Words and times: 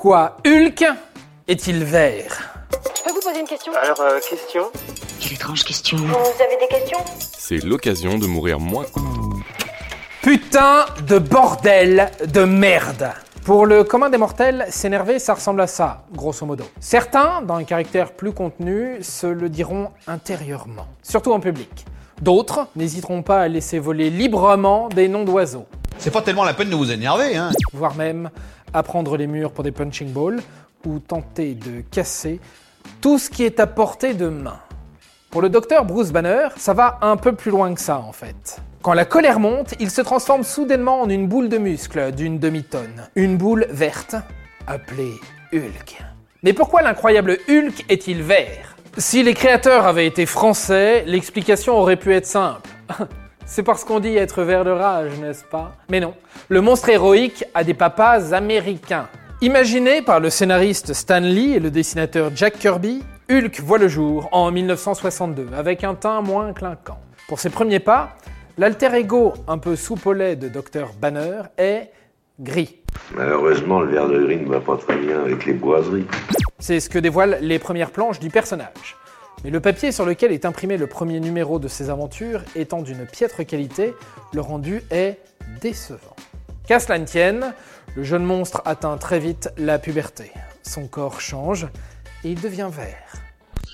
Pourquoi 0.00 0.36
Hulk 0.46 0.84
est-il 1.48 1.82
vert 1.82 2.52
Je 2.96 3.02
peux 3.02 3.10
vous 3.10 3.20
poser 3.20 3.40
une 3.40 3.48
question 3.48 3.72
Alors, 3.82 4.00
euh, 4.00 4.20
question 4.20 4.70
Quelle 5.18 5.32
étrange 5.32 5.64
question. 5.64 5.96
Vous 5.96 6.14
avez 6.40 6.56
des 6.60 6.68
questions 6.70 6.98
C'est 7.36 7.64
l'occasion 7.64 8.16
de 8.16 8.28
mourir 8.28 8.60
moins. 8.60 8.84
Putain 10.22 10.86
de 11.04 11.18
bordel 11.18 12.12
de 12.32 12.44
merde 12.44 13.10
Pour 13.44 13.66
le 13.66 13.82
commun 13.82 14.08
des 14.08 14.18
mortels, 14.18 14.66
s'énerver, 14.70 15.18
ça 15.18 15.34
ressemble 15.34 15.62
à 15.62 15.66
ça, 15.66 16.04
grosso 16.12 16.46
modo. 16.46 16.62
Certains, 16.78 17.42
dans 17.42 17.56
un 17.56 17.64
caractère 17.64 18.12
plus 18.12 18.30
contenu, 18.30 19.02
se 19.02 19.26
le 19.26 19.48
diront 19.48 19.90
intérieurement, 20.06 20.86
surtout 21.02 21.32
en 21.32 21.40
public. 21.40 21.86
D'autres 22.22 22.68
n'hésiteront 22.76 23.22
pas 23.22 23.40
à 23.40 23.48
laisser 23.48 23.80
voler 23.80 24.10
librement 24.10 24.88
des 24.90 25.08
noms 25.08 25.24
d'oiseaux, 25.24 25.66
C'est 25.98 26.12
pas 26.12 26.22
tellement 26.22 26.44
la 26.44 26.54
peine 26.54 26.70
de 26.70 26.76
vous 26.76 26.92
énerver, 26.92 27.36
hein. 27.36 27.50
voire 27.72 27.96
même 27.96 28.30
à 28.72 28.82
prendre 28.82 29.16
les 29.16 29.26
murs 29.26 29.52
pour 29.52 29.64
des 29.64 29.72
punching 29.72 30.12
balls 30.12 30.40
ou 30.84 30.98
tenter 30.98 31.54
de 31.54 31.82
casser 31.90 32.40
tout 33.00 33.18
ce 33.18 33.30
qui 33.30 33.44
est 33.44 33.60
à 33.60 33.66
portée 33.66 34.14
de 34.14 34.28
main. 34.28 34.60
Pour 35.30 35.42
le 35.42 35.50
docteur 35.50 35.84
Bruce 35.84 36.10
Banner, 36.10 36.48
ça 36.56 36.72
va 36.72 36.98
un 37.02 37.16
peu 37.16 37.34
plus 37.34 37.50
loin 37.50 37.74
que 37.74 37.80
ça 37.80 37.98
en 37.98 38.12
fait. 38.12 38.60
Quand 38.80 38.94
la 38.94 39.04
colère 39.04 39.40
monte, 39.40 39.74
il 39.80 39.90
se 39.90 40.00
transforme 40.00 40.44
soudainement 40.44 41.02
en 41.02 41.08
une 41.10 41.26
boule 41.26 41.48
de 41.48 41.58
muscle 41.58 42.12
d'une 42.12 42.38
demi-tonne. 42.38 43.08
Une 43.16 43.36
boule 43.36 43.66
verte, 43.70 44.16
appelée 44.66 45.12
Hulk. 45.52 45.98
Mais 46.42 46.52
pourquoi 46.52 46.82
l'incroyable 46.82 47.38
Hulk 47.48 47.84
est-il 47.88 48.22
vert? 48.22 48.76
Si 48.96 49.22
les 49.22 49.34
créateurs 49.34 49.86
avaient 49.86 50.06
été 50.06 50.24
français, 50.26 51.04
l'explication 51.06 51.74
aurait 51.74 51.96
pu 51.96 52.14
être 52.14 52.26
simple. 52.26 52.70
C'est 53.50 53.62
parce 53.62 53.82
qu'on 53.82 53.98
dit 53.98 54.14
être 54.14 54.42
vert 54.42 54.62
de 54.62 54.70
rage, 54.70 55.18
n'est-ce 55.20 55.42
pas? 55.42 55.74
Mais 55.88 56.00
non, 56.00 56.14
le 56.50 56.60
monstre 56.60 56.90
héroïque 56.90 57.46
a 57.54 57.64
des 57.64 57.72
papas 57.72 58.34
américains. 58.34 59.08
Imaginé 59.40 60.02
par 60.02 60.20
le 60.20 60.28
scénariste 60.28 60.92
Stan 60.92 61.20
Lee 61.20 61.54
et 61.54 61.58
le 61.58 61.70
dessinateur 61.70 62.30
Jack 62.34 62.58
Kirby, 62.58 63.02
Hulk 63.30 63.60
voit 63.60 63.78
le 63.78 63.88
jour 63.88 64.28
en 64.32 64.50
1962 64.50 65.48
avec 65.56 65.82
un 65.82 65.94
teint 65.94 66.20
moins 66.20 66.52
clinquant. 66.52 67.00
Pour 67.26 67.40
ses 67.40 67.48
premiers 67.48 67.80
pas, 67.80 68.10
l'alter 68.58 68.94
ego 68.94 69.32
un 69.48 69.56
peu 69.56 69.76
soupolé 69.76 70.36
de 70.36 70.48
Dr 70.48 70.92
Banner 71.00 71.40
est 71.56 71.90
gris. 72.38 72.76
Malheureusement, 73.14 73.80
le 73.80 73.92
verre 73.92 74.08
de 74.08 74.24
gris 74.24 74.36
ne 74.36 74.48
va 74.48 74.60
pas 74.60 74.76
très 74.76 74.98
bien 74.98 75.22
avec 75.22 75.46
les 75.46 75.54
boiseries. 75.54 76.06
C'est 76.58 76.80
ce 76.80 76.90
que 76.90 76.98
dévoilent 76.98 77.38
les 77.40 77.58
premières 77.58 77.92
planches 77.92 78.20
du 78.20 78.28
personnage. 78.28 78.96
Mais 79.44 79.50
le 79.50 79.60
papier 79.60 79.92
sur 79.92 80.04
lequel 80.04 80.32
est 80.32 80.44
imprimé 80.44 80.76
le 80.76 80.88
premier 80.88 81.20
numéro 81.20 81.58
de 81.58 81.68
ses 81.68 81.90
aventures 81.90 82.42
étant 82.56 82.82
d'une 82.82 83.06
piètre 83.06 83.46
qualité, 83.46 83.94
le 84.32 84.40
rendu 84.40 84.82
est 84.90 85.18
décevant. 85.60 86.16
Qu'à 86.66 86.80
cela 86.80 86.98
ne 86.98 87.04
tienne, 87.04 87.54
le 87.94 88.02
jeune 88.02 88.24
monstre 88.24 88.62
atteint 88.64 88.96
très 88.98 89.20
vite 89.20 89.50
la 89.56 89.78
puberté. 89.78 90.32
Son 90.62 90.88
corps 90.88 91.20
change 91.20 91.68
et 92.24 92.30
il 92.30 92.40
devient 92.40 92.68
vert. 92.70 93.14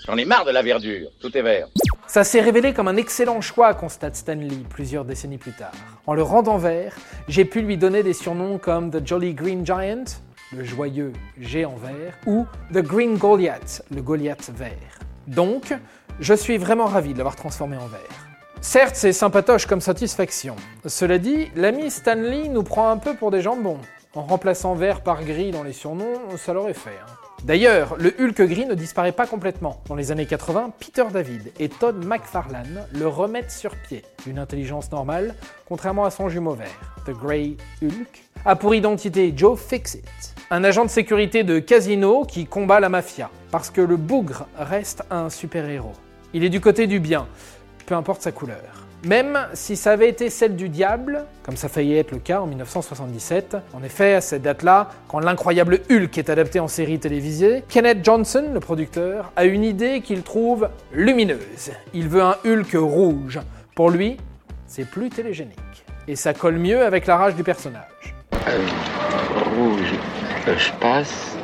J'en 0.07 0.19
ai 0.19 0.27
marre 0.27 0.45
de 0.45 0.51
la 0.51 0.63
verdure, 0.63 1.09
tout 1.19 1.37
est 1.37 1.43
vert. 1.43 1.69
Ça 2.07 2.25
s'est 2.25 2.43
révélé 2.43 2.75
comme 2.75 2.89
un 2.89 2.97
excellent 2.97 3.41
choix, 3.41 3.73
constate 3.73 4.17
Stanley 4.17 4.51
plusieurs 4.69 5.07
décennies 5.07 5.39
plus 5.39 5.53
tard. 5.53 5.73
En 6.07 6.13
le 6.13 6.23
rendant 6.23 6.59
vert, 6.59 6.95
j'ai 7.27 7.47
pu 7.47 7.63
lui 7.63 7.79
donner 7.79 8.03
des 8.03 8.13
surnoms 8.13 8.59
comme 8.59 8.91
The 8.91 9.05
Jolly 9.05 9.33
Green 9.33 9.65
Giant, 9.65 10.05
le 10.55 10.63
joyeux 10.63 11.15
géant 11.41 11.77
vert, 11.77 12.19
ou 12.27 12.47
The 12.73 12.83
Green 12.83 13.17
Goliath, 13.17 13.83
le 13.91 14.03
Goliath 14.03 14.51
vert. 14.55 15.01
Donc, 15.27 15.75
je 16.21 16.35
suis 16.35 16.59
vraiment 16.59 16.87
ravi 16.87 17.13
de 17.13 17.19
l'avoir 17.19 17.37
transformé 17.37 17.77
en 17.77 17.87
vert. 17.87 18.01
Certes, 18.61 18.97
c'est 18.97 19.13
sympatoche 19.13 19.67
comme 19.67 19.81
satisfaction. 19.81 20.57
Cela 20.87 21.19
dit, 21.19 21.51
l'ami 21.55 21.91
Stanley 21.91 22.49
nous 22.49 22.63
prend 22.63 22.89
un 22.91 22.97
peu 22.97 23.15
pour 23.15 23.31
des 23.31 23.43
jambons. 23.43 23.79
En 24.15 24.23
remplaçant 24.23 24.75
vert 24.75 25.03
par 25.03 25.23
gris 25.25 25.51
dans 25.51 25.63
les 25.65 25.73
surnoms, 25.73 26.37
ça 26.37 26.53
l'aurait 26.53 26.73
fait. 26.73 26.99
hein. 27.03 27.13
D'ailleurs, 27.43 27.97
le 27.99 28.15
Hulk 28.19 28.41
gris 28.43 28.65
ne 28.65 28.73
disparaît 28.75 29.13
pas 29.13 29.27
complètement. 29.27 29.83
Dans 29.87 29.95
les 29.97 30.11
années 30.13 30.25
80, 30.25 30.73
Peter 30.79 31.05
David 31.13 31.53
et 31.61 31.69
Todd 31.69 32.03
McFarlane 32.03 32.87
le 32.95 33.07
remettent 33.07 33.51
sur 33.51 33.77
pied. 33.77 34.03
D'une 34.25 34.39
intelligence 34.39 34.91
normale, 34.91 35.35
contrairement 35.69 36.07
à 36.07 36.11
son 36.11 36.31
jumeau 36.31 36.55
vert, 36.55 36.69
The 37.05 37.11
Grey 37.11 37.57
Hulk, 37.83 38.23
a 38.47 38.57
pour 38.57 38.75
identité 38.75 39.35
Joe 39.37 39.61
Fixit, 39.61 40.05
un 40.51 40.65
agent 40.65 40.87
de 40.87 40.91
sécurité 40.91 41.45
de 41.45 41.59
casino 41.59 42.25
qui 42.25 42.47
combat 42.47 42.81
la 42.81 42.89
mafia, 42.89 43.29
parce 43.55 43.71
que 43.71 43.81
le 43.81 43.97
bougre 43.97 44.49
reste 44.59 45.05
un 45.13 45.31
super-héros. 45.31 45.93
Il 46.33 46.43
est 46.43 46.49
du 46.49 46.61
côté 46.61 46.89
du 46.89 46.99
bien, 46.99 47.29
peu 47.87 47.95
importe 47.95 48.21
sa 48.21 48.33
couleur. 48.33 48.89
Même 49.05 49.39
si 49.53 49.77
ça 49.77 49.93
avait 49.93 50.09
été 50.09 50.29
celle 50.29 50.57
du 50.57 50.69
diable, 50.69 51.25
comme 51.45 51.57
ça 51.57 51.69
faillit 51.69 51.97
être 51.99 52.11
le 52.11 52.19
cas 52.19 52.41
en 52.41 52.49
1977, 52.49 53.57
en 53.73 53.85
effet, 53.85 54.15
à 54.15 54.21
cette 54.21 54.43
date-là, 54.43 54.91
quand 55.07 55.21
l'incroyable 55.21 55.83
Hulk 55.89 56.19
est 56.19 56.31
adapté 56.31 56.59
en 56.59 56.67
série 56.67 56.99
télévisée, 56.99 57.63
Kenneth 57.69 58.05
Johnson, 58.05 58.45
le 58.53 58.59
producteur, 58.59 59.31
a 59.37 59.45
une 59.45 59.63
idée 59.63 60.01
qu'il 60.01 60.23
trouve 60.23 60.69
lumineuse. 60.93 61.71
Il 61.93 62.09
veut 62.09 62.23
un 62.23 62.35
Hulk 62.45 62.73
rouge. 62.75 63.39
Pour 63.77 63.89
lui, 63.89 64.17
c'est 64.67 64.85
plus 64.85 65.11
télégénique. 65.11 65.85
Et 66.09 66.17
ça 66.17 66.35
colle 66.35 66.59
mieux 66.59 66.85
avec 66.85 67.07
la 67.07 67.19
rage 67.19 67.37
du 67.37 67.45
personnage. 67.45 68.17
Rouge, 69.55 69.95
euh, 70.49 70.59
je 70.59 70.73
passe. 70.81 71.37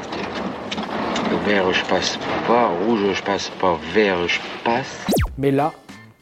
Vert, 1.46 1.72
je 1.72 1.84
passe 1.86 2.18
pas. 2.46 2.68
Rouge, 2.68 3.14
je 3.14 3.22
passe 3.22 3.48
pas. 3.60 3.78
Vert, 3.94 4.28
je 4.28 4.38
passe. 4.64 5.06
Mais 5.38 5.50
là, 5.50 5.72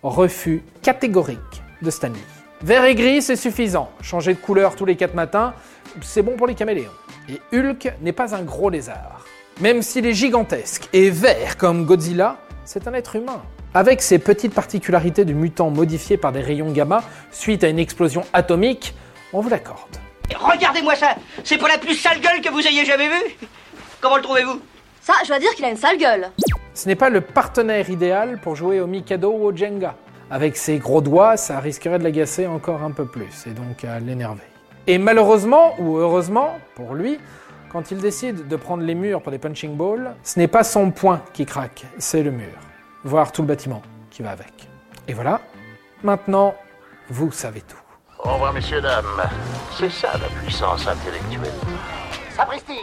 refus 0.02 0.62
catégorique 0.82 1.38
de 1.82 1.90
Stanley. 1.90 2.20
Vert 2.62 2.84
et 2.84 2.94
gris, 2.94 3.22
c'est 3.22 3.36
suffisant. 3.36 3.90
Changer 4.00 4.34
de 4.34 4.38
couleur 4.38 4.76
tous 4.76 4.84
les 4.84 4.96
4 4.96 5.14
matins, 5.14 5.54
c'est 6.02 6.22
bon 6.22 6.36
pour 6.36 6.46
les 6.46 6.54
caméléons. 6.54 6.90
Et 7.28 7.40
Hulk 7.56 7.92
n'est 8.00 8.12
pas 8.12 8.34
un 8.34 8.42
gros 8.42 8.70
lézard. 8.70 9.24
Même 9.60 9.82
s'il 9.82 10.06
est 10.06 10.14
gigantesque 10.14 10.88
et 10.92 11.10
vert 11.10 11.56
comme 11.56 11.84
Godzilla, 11.84 12.38
c'est 12.64 12.86
un 12.86 12.94
être 12.94 13.16
humain. 13.16 13.42
Avec 13.74 14.02
ses 14.02 14.18
petites 14.18 14.54
particularités 14.54 15.24
de 15.24 15.32
mutant 15.32 15.70
modifié 15.70 16.16
par 16.16 16.32
des 16.32 16.40
rayons 16.40 16.70
gamma 16.70 17.02
suite 17.32 17.64
à 17.64 17.68
une 17.68 17.78
explosion 17.78 18.24
atomique, 18.32 18.94
on 19.32 19.40
vous 19.40 19.48
l'accorde. 19.48 19.96
Regardez-moi 20.34 20.94
ça 20.94 21.16
C'est 21.42 21.58
pas 21.58 21.68
la 21.68 21.78
plus 21.78 21.94
sale 21.94 22.20
gueule 22.20 22.40
que 22.40 22.50
vous 22.50 22.66
ayez 22.66 22.84
jamais 22.84 23.08
vue 23.08 23.36
Comment 24.00 24.16
le 24.16 24.22
trouvez-vous? 24.22 24.60
Ça, 25.08 25.14
je 25.22 25.28
dois 25.28 25.38
dire 25.38 25.54
qu'il 25.54 25.64
a 25.64 25.70
une 25.70 25.78
sale 25.78 25.96
gueule. 25.96 26.30
Ce 26.74 26.86
n'est 26.86 26.94
pas 26.94 27.08
le 27.08 27.22
partenaire 27.22 27.88
idéal 27.88 28.38
pour 28.42 28.56
jouer 28.56 28.78
au 28.78 28.86
Mikado 28.86 29.32
ou 29.32 29.46
au 29.46 29.56
Jenga. 29.56 29.94
Avec 30.30 30.54
ses 30.54 30.76
gros 30.76 31.00
doigts, 31.00 31.38
ça 31.38 31.60
risquerait 31.60 31.98
de 31.98 32.04
l'agacer 32.04 32.46
encore 32.46 32.82
un 32.82 32.90
peu 32.90 33.06
plus 33.06 33.46
et 33.46 33.52
donc 33.52 33.84
à 33.84 34.00
l'énerver. 34.00 34.42
Et 34.86 34.98
malheureusement 34.98 35.74
ou 35.78 35.96
heureusement 35.96 36.58
pour 36.74 36.94
lui, 36.94 37.18
quand 37.72 37.90
il 37.90 37.96
décide 38.02 38.48
de 38.48 38.56
prendre 38.56 38.82
les 38.82 38.94
murs 38.94 39.22
pour 39.22 39.32
des 39.32 39.38
punching 39.38 39.78
balls, 39.78 40.14
ce 40.22 40.38
n'est 40.38 40.46
pas 40.46 40.62
son 40.62 40.90
poing 40.90 41.22
qui 41.32 41.46
craque, 41.46 41.86
c'est 41.96 42.22
le 42.22 42.30
mur. 42.30 42.52
Voire 43.02 43.32
tout 43.32 43.40
le 43.40 43.48
bâtiment 43.48 43.80
qui 44.10 44.20
va 44.20 44.32
avec. 44.32 44.68
Et 45.08 45.14
voilà, 45.14 45.40
maintenant, 46.02 46.54
vous 47.08 47.32
savez 47.32 47.62
tout. 47.62 47.80
Au 48.18 48.34
revoir, 48.34 48.52
messieurs, 48.52 48.82
dames. 48.82 49.26
C'est 49.78 49.88
ça 49.88 50.12
la 50.20 50.28
puissance 50.42 50.86
intellectuelle. 50.86 51.54
Sapristi 52.36 52.82